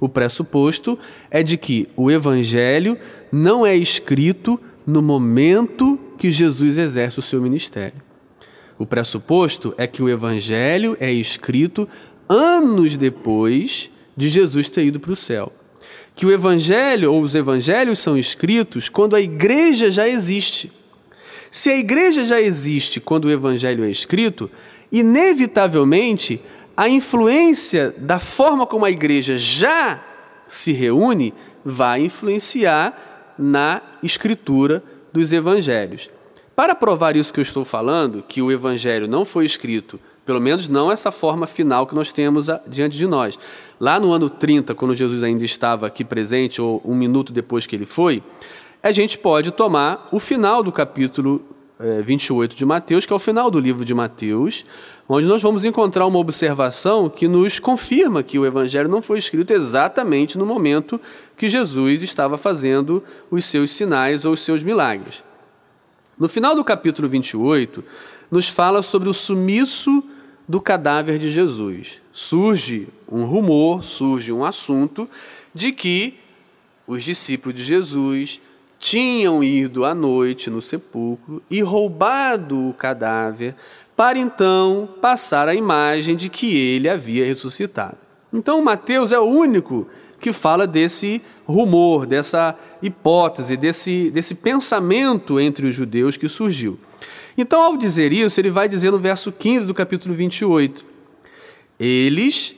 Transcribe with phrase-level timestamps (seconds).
[0.00, 0.98] O pressuposto
[1.30, 2.98] é de que o evangelho
[3.32, 8.00] não é escrito no momento que Jesus exerce o seu ministério.
[8.78, 11.88] O pressuposto é que o evangelho é escrito
[12.28, 15.52] anos depois de Jesus ter ido para o céu.
[16.14, 20.72] Que o evangelho ou os evangelhos são escritos quando a igreja já existe.
[21.50, 24.50] Se a igreja já existe quando o evangelho é escrito,
[24.90, 26.40] inevitavelmente
[26.76, 30.02] a influência da forma como a igreja já
[30.46, 31.32] se reúne
[31.64, 34.82] vai influenciar na escritura
[35.12, 36.10] dos evangelhos.
[36.54, 40.68] Para provar isso que eu estou falando, que o evangelho não foi escrito, pelo menos
[40.68, 43.38] não essa forma final que nós temos diante de nós.
[43.80, 47.76] Lá no ano 30, quando Jesus ainda estava aqui presente, ou um minuto depois que
[47.76, 48.22] ele foi,
[48.82, 51.44] a gente pode tomar o final do capítulo
[51.78, 54.64] é, 28 de Mateus, que é o final do livro de Mateus,
[55.08, 59.52] onde nós vamos encontrar uma observação que nos confirma que o Evangelho não foi escrito
[59.52, 61.00] exatamente no momento
[61.36, 65.22] que Jesus estava fazendo os seus sinais ou os seus milagres.
[66.18, 67.84] No final do capítulo 28,
[68.30, 70.02] nos fala sobre o sumiço
[70.48, 71.98] do cadáver de Jesus.
[72.12, 75.08] Surge um rumor, surge um assunto
[75.54, 76.14] de que
[76.86, 78.40] os discípulos de Jesus
[78.78, 83.54] tinham ido à noite no sepulcro e roubado o cadáver,
[83.96, 87.96] para então passar a imagem de que ele havia ressuscitado.
[88.32, 89.88] Então, Mateus é o único
[90.20, 96.78] que fala desse rumor, dessa hipótese, desse, desse pensamento entre os judeus que surgiu.
[97.38, 100.84] Então, ao dizer isso, ele vai dizer no verso 15 do capítulo 28:
[101.78, 102.54] Eles,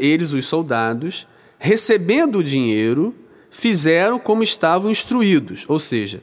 [0.00, 1.26] eles os soldados,
[1.58, 3.14] recebendo o dinheiro,
[3.56, 6.22] fizeram como estavam instruídos, ou seja,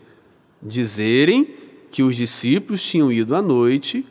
[0.61, 1.47] dizerem
[1.89, 4.05] que os discípulos tinham ido à noite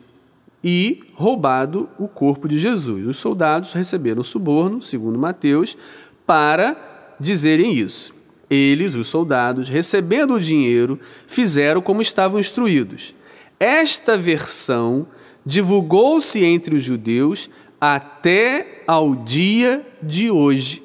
[0.61, 3.07] e roubado o corpo de Jesus.
[3.07, 5.77] Os soldados receberam suborno, segundo Mateus,
[6.25, 8.13] para dizerem isso.
[8.49, 13.15] Eles, os soldados, recebendo o dinheiro, fizeram como estavam instruídos.
[13.57, 15.07] Esta versão
[15.45, 20.83] divulgou-se entre os judeus até ao dia de hoje.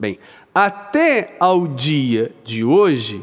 [0.00, 0.18] Bem,
[0.54, 3.22] até ao dia de hoje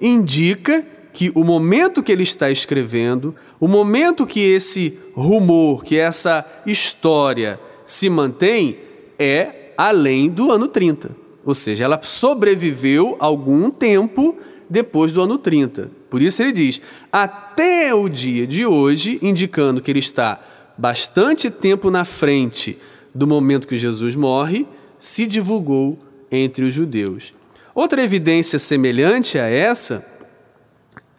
[0.00, 6.46] indica que o momento que ele está escrevendo, o momento que esse rumor, que essa
[6.64, 8.78] história se mantém,
[9.18, 11.10] é além do ano 30.
[11.44, 14.36] Ou seja, ela sobreviveu algum tempo
[14.70, 15.90] depois do ano 30.
[16.08, 16.80] Por isso ele diz,
[17.10, 20.40] até o dia de hoje, indicando que ele está
[20.76, 22.78] bastante tempo na frente
[23.14, 24.66] do momento que Jesus morre,
[25.00, 25.98] se divulgou
[26.30, 27.34] entre os judeus.
[27.74, 30.04] Outra evidência semelhante a essa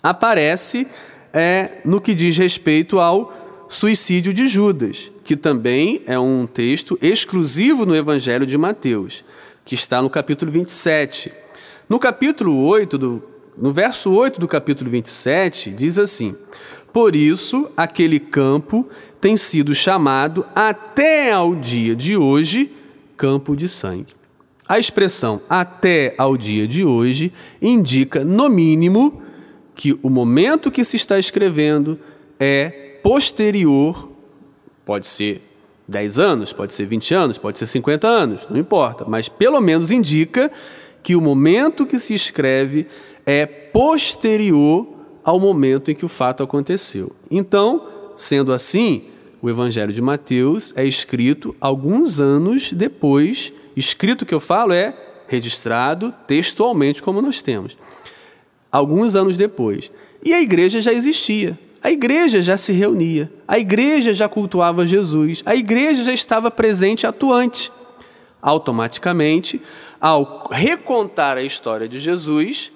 [0.03, 0.87] aparece
[1.33, 3.33] é, no que diz respeito ao
[3.69, 9.23] suicídio de Judas, que também é um texto exclusivo no Evangelho de Mateus,
[9.63, 11.31] que está no capítulo 27.
[11.87, 13.23] No capítulo 8, do,
[13.57, 16.35] no verso 8 do capítulo 27, diz assim:
[16.91, 18.89] Por isso aquele campo
[19.21, 22.71] tem sido chamado até ao dia de hoje
[23.15, 24.18] campo de sangue.
[24.69, 29.19] A expressão até ao dia de hoje indica, no mínimo,
[29.73, 31.99] que o momento que se está escrevendo
[32.39, 34.11] é posterior,
[34.85, 35.41] pode ser
[35.87, 39.89] 10 anos, pode ser 20 anos, pode ser 50 anos, não importa, mas pelo menos
[39.89, 40.51] indica
[41.01, 42.85] que o momento que se escreve
[43.25, 44.87] é posterior
[45.23, 47.11] ao momento em que o fato aconteceu.
[47.31, 49.05] Então, sendo assim,
[49.41, 54.95] o Evangelho de Mateus é escrito alguns anos depois Escrito que eu falo é
[55.27, 57.77] registrado textualmente, como nós temos.
[58.71, 59.91] Alguns anos depois.
[60.23, 61.57] E a igreja já existia.
[61.81, 63.31] A igreja já se reunia.
[63.47, 65.41] A igreja já cultuava Jesus.
[65.45, 67.71] A igreja já estava presente, atuante.
[68.41, 69.61] Automaticamente,
[69.99, 72.71] ao recontar a história de Jesus,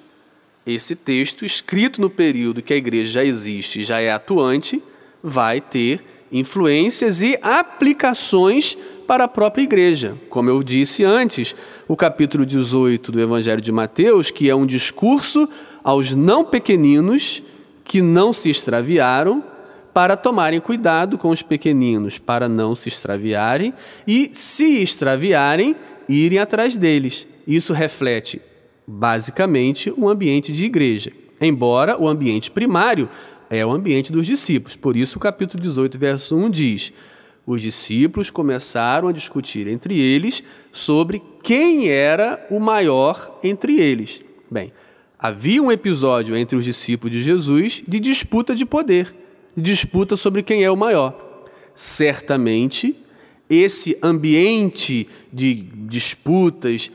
[0.65, 4.81] esse texto, escrito no período que a igreja já existe e já é atuante,
[5.21, 10.17] vai ter influências e aplicações para a própria igreja.
[10.29, 11.55] Como eu disse antes,
[11.87, 15.47] o capítulo 18 do Evangelho de Mateus, que é um discurso
[15.83, 17.43] aos não pequeninos
[17.83, 19.43] que não se extraviaram,
[19.93, 23.73] para tomarem cuidado com os pequeninos, para não se extraviarem
[24.07, 25.75] e, se extraviarem,
[26.09, 27.27] irem atrás deles.
[27.45, 28.41] Isso reflete,
[28.87, 33.07] basicamente, um ambiente de igreja, embora o ambiente primário
[33.49, 34.75] é o ambiente dos discípulos.
[34.75, 36.93] Por isso, o capítulo 18, verso 1 diz:
[37.45, 44.23] os discípulos começaram a discutir entre eles sobre quem era o maior entre eles.
[44.49, 44.71] Bem,
[45.19, 49.13] havia um episódio entre os discípulos de Jesus de disputa de poder,
[49.55, 51.45] de disputa sobre quem é o maior.
[51.75, 52.95] Certamente,
[53.49, 56.89] esse ambiente de disputas,